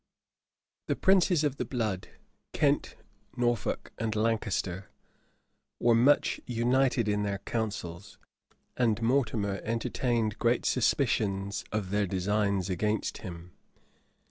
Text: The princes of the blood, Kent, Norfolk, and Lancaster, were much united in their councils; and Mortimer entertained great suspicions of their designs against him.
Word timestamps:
The 0.87 0.95
princes 0.95 1.43
of 1.43 1.57
the 1.57 1.63
blood, 1.63 2.07
Kent, 2.53 2.95
Norfolk, 3.37 3.91
and 3.99 4.15
Lancaster, 4.15 4.89
were 5.79 5.93
much 5.93 6.41
united 6.47 7.07
in 7.07 7.21
their 7.21 7.37
councils; 7.37 8.17
and 8.75 8.99
Mortimer 9.03 9.61
entertained 9.63 10.39
great 10.39 10.65
suspicions 10.65 11.63
of 11.71 11.91
their 11.91 12.07
designs 12.07 12.67
against 12.67 13.19
him. 13.19 13.51